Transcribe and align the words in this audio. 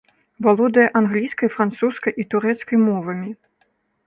Валодае 0.45 0.85
англійскай, 1.01 1.51
французскай 1.57 2.13
і 2.25 2.27
турэцкай 2.33 2.77
мовамі. 2.89 3.29